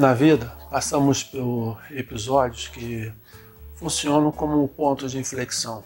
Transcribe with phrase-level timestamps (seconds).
[0.00, 3.12] Na vida, passamos por episódios que
[3.74, 5.84] funcionam como pontos de inflexão,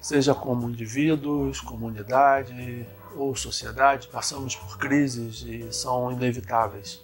[0.00, 7.02] seja como indivíduos, comunidade ou sociedade, passamos por crises e são inevitáveis.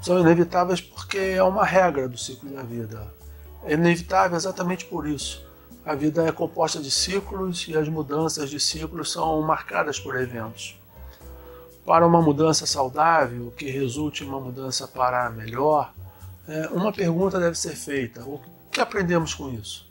[0.00, 3.14] São inevitáveis porque é uma regra do ciclo da vida.
[3.64, 5.46] É inevitável exatamente por isso.
[5.84, 10.77] A vida é composta de ciclos e as mudanças de ciclos são marcadas por eventos.
[11.88, 15.90] Para uma mudança saudável, que resulte em uma mudança para melhor,
[16.46, 18.38] é, uma pergunta deve ser feita: o
[18.70, 19.90] que aprendemos com isso?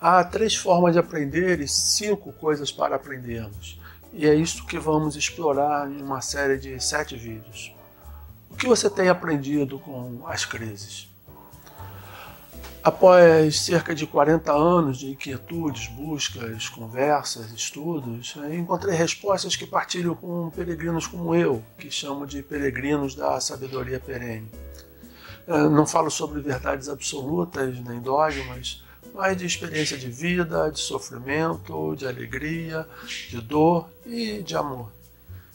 [0.00, 3.78] Há três formas de aprender e cinco coisas para aprendermos,
[4.14, 7.70] e é isso que vamos explorar em uma série de sete vídeos.
[8.50, 11.06] O que você tem aprendido com as crises?
[12.82, 20.48] Após cerca de 40 anos de inquietudes, buscas, conversas, estudos, encontrei respostas que partilho com
[20.48, 24.50] peregrinos como eu, que chamo de peregrinos da sabedoria perene.
[25.46, 31.94] É, não falo sobre verdades absolutas nem dogmas, mas de experiência de vida, de sofrimento,
[31.96, 32.88] de alegria,
[33.28, 34.90] de dor e de amor.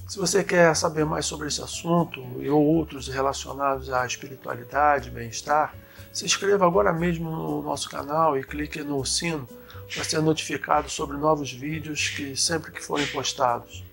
[0.08, 5.74] Se você quer saber mais sobre esse assunto e outros relacionados à espiritualidade, bem-estar,
[6.16, 9.46] se inscreva agora mesmo no nosso canal e clique no sino
[9.94, 13.84] para ser notificado sobre novos vídeos que sempre que forem postados.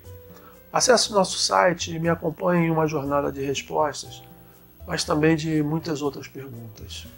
[0.73, 4.23] Acesse nosso site e me acompanhe em uma jornada de respostas,
[4.87, 7.09] mas também de muitas outras perguntas.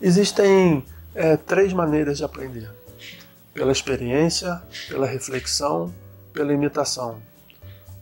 [0.00, 0.82] Existem
[1.14, 2.70] é, três maneiras de aprender:
[3.52, 5.94] pela experiência, pela reflexão,
[6.32, 7.20] pela imitação.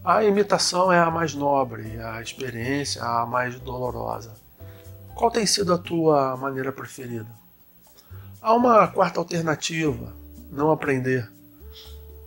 [0.04, 4.41] A imitação é a mais nobre, a experiência a mais dolorosa.
[5.14, 7.28] Qual tem sido a tua maneira preferida?
[8.40, 10.12] Há uma quarta alternativa:
[10.50, 11.30] não aprender.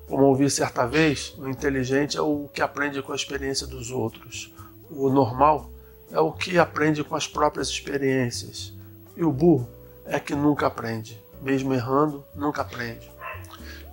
[0.07, 4.53] Como ouvi certa vez, o inteligente é o que aprende com a experiência dos outros.
[4.89, 5.69] O normal
[6.11, 8.71] é o que aprende com as próprias experiências.
[9.17, 9.67] E o burro
[10.05, 11.21] é que nunca aprende.
[11.41, 13.11] Mesmo errando, nunca aprende.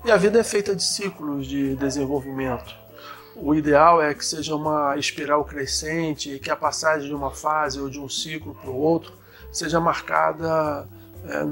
[0.05, 2.82] E a vida é feita de ciclos de desenvolvimento.
[3.35, 7.81] O ideal é que seja uma espiral crescente e que a passagem de uma fase
[7.81, 9.13] ou de um ciclo para o outro
[9.51, 10.87] seja marcada
[11.25, 11.47] é,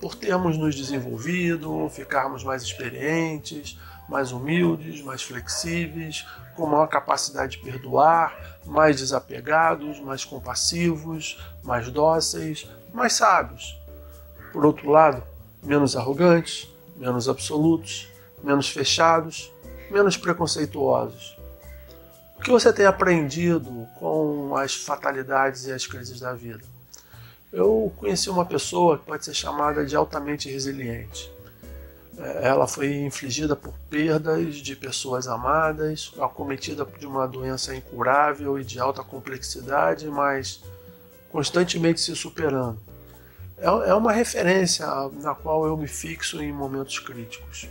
[0.00, 6.26] por termos nos desenvolvido, ficarmos mais experientes, mais humildes, mais flexíveis,
[6.56, 13.78] com maior capacidade de perdoar, mais desapegados, mais compassivos, mais dóceis, mais sábios.
[14.52, 15.22] Por outro lado,
[15.62, 18.08] menos arrogantes, menos absolutos,
[18.42, 19.52] menos fechados,
[19.92, 21.36] menos preconceituosos.
[22.38, 26.64] O que você tem aprendido com as fatalidades e as crises da vida?
[27.52, 31.30] Eu conheci uma pessoa que pode ser chamada de altamente resiliente.
[32.16, 38.64] É, ela foi infligida por perdas de pessoas amadas, acometida de uma doença incurável e
[38.64, 40.62] de alta complexidade, mas
[41.32, 42.78] constantemente se superando.
[43.58, 44.86] É, é uma referência
[45.20, 47.68] na qual eu me fixo em momentos críticos.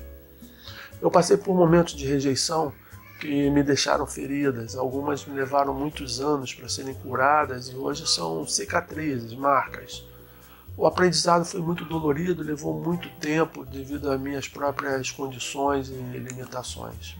[1.01, 2.73] Eu passei por momentos de rejeição
[3.19, 4.75] que me deixaram feridas.
[4.75, 10.03] Algumas me levaram muitos anos para serem curadas e hoje são cicatrizes, marcas.
[10.77, 17.17] O aprendizado foi muito dolorido, levou muito tempo devido às minhas próprias condições e limitações.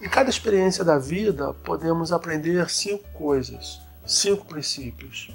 [0.00, 5.30] Em cada experiência da vida, podemos aprender cinco coisas, cinco princípios.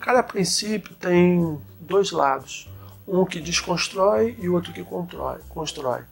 [0.00, 2.70] Cada princípio tem dois lados,
[3.06, 6.02] um que desconstrói e outro que constrói.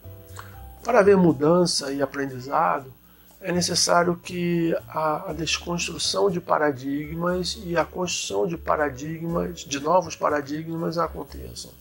[0.86, 2.94] Para haver mudança e aprendizado,
[3.40, 10.14] é necessário que a, a, desconstrução de paradigmas e a construção de paradigmas, de novos
[10.14, 11.72] paradigmas aconteçam.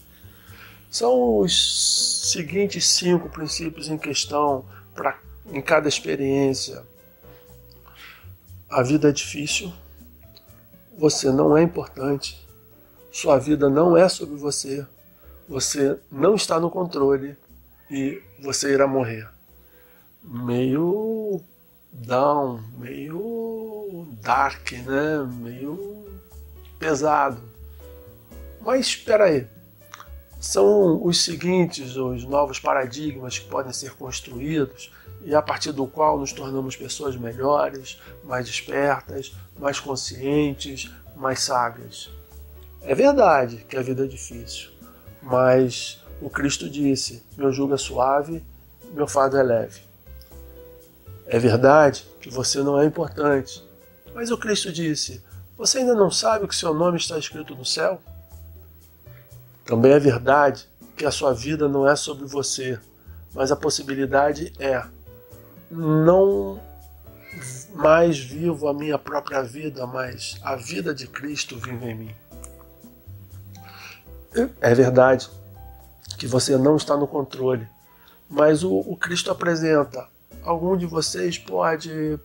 [0.90, 4.66] São os seguintes cinco princípios em questão
[4.96, 5.20] para
[5.54, 6.82] em cada experiência.
[8.68, 9.72] A vida é difícil,
[10.98, 12.44] você não é importante,
[13.12, 14.84] sua vida não é sobre você,
[15.48, 17.38] você não está no controle
[17.90, 19.28] e você irá morrer.
[20.24, 21.42] Meio
[21.92, 25.24] down, meio dark, né?
[25.40, 26.08] Meio
[26.80, 27.42] pesado.
[28.62, 29.48] Mas espera aí.
[30.40, 34.92] São os seguintes, os novos paradigmas que podem ser construídos
[35.24, 42.12] e a partir do qual nos tornamos pessoas melhores, mais despertas, mais conscientes, mais sábias.
[42.82, 44.70] É verdade que a vida é difícil,
[45.22, 48.44] mas o Cristo disse: Meu jugo é suave,
[48.94, 49.82] meu fardo é leve.
[51.28, 53.64] É verdade que você não é importante,
[54.14, 55.24] mas o Cristo disse:
[55.58, 58.02] Você ainda não sabe que seu nome está escrito no céu?
[59.66, 62.80] Também é verdade que a sua vida não é sobre você,
[63.34, 64.84] mas a possibilidade é.
[65.70, 66.62] Não
[67.74, 72.16] mais vivo a minha própria vida, mas a vida de Cristo vive em mim.
[74.62, 75.30] É verdade
[76.18, 77.68] que você não está no controle,
[78.30, 80.08] mas o, o Cristo apresenta.
[80.44, 82.20] Algum de vocês pode,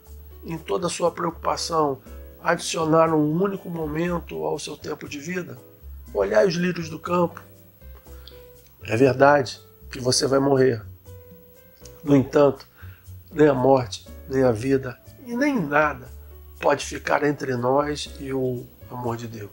[0.45, 1.99] em toda a sua preocupação,
[2.43, 5.59] adicionar um único momento ao seu tempo de vida?
[6.13, 7.41] Olhar os lírios do campo.
[8.83, 9.61] É verdade
[9.91, 10.83] que você vai morrer.
[12.03, 12.67] No entanto,
[13.33, 16.09] nem a morte, nem a vida e nem nada
[16.61, 19.51] pode ficar entre nós e o amor de Deus.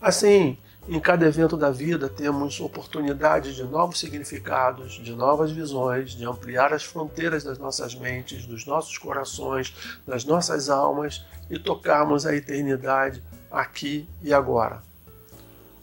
[0.00, 6.24] Assim, em cada evento da vida temos oportunidades de novos significados, de novas visões, de
[6.24, 9.74] ampliar as fronteiras das nossas mentes, dos nossos corações,
[10.06, 14.80] das nossas almas e tocarmos a eternidade aqui e agora.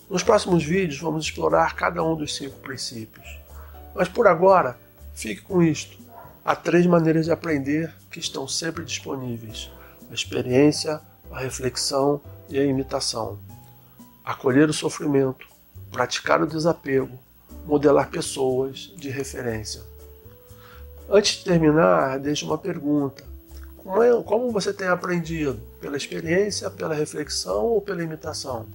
[0.09, 3.39] Nos próximos vídeos vamos explorar cada um dos cinco princípios.
[3.94, 4.77] Mas por agora,
[5.13, 5.97] fique com isto.
[6.45, 9.69] Há três maneiras de aprender que estão sempre disponíveis:
[10.09, 13.38] a experiência, a reflexão e a imitação
[14.24, 15.46] acolher o sofrimento,
[15.92, 17.20] praticar o desapego,
[17.66, 19.81] modelar pessoas de referência.
[21.10, 23.24] Antes de terminar, deixo uma pergunta.
[23.78, 25.60] Como, é, como você tem aprendido?
[25.81, 28.66] Pela experiência, pela reflexão ou pela imitação?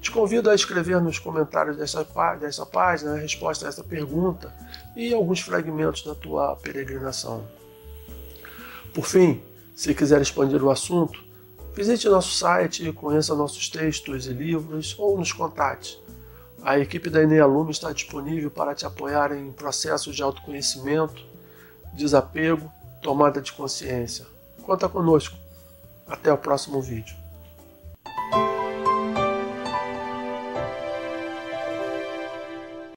[0.00, 2.04] Te convido a escrever nos comentários dessa,
[2.40, 4.52] dessa página a resposta a essa pergunta
[4.96, 7.44] e alguns fragmentos da tua peregrinação.
[8.92, 9.40] Por fim,
[9.76, 11.22] se quiser expandir o assunto,
[11.74, 15.98] Visite nosso site, conheça nossos textos e livros ou nos contate.
[16.62, 21.24] A equipe da Enea Lume está disponível para te apoiar em processos de autoconhecimento,
[21.94, 22.70] desapego,
[23.00, 24.26] tomada de consciência.
[24.62, 25.36] Conta conosco.
[26.06, 27.21] Até o próximo vídeo.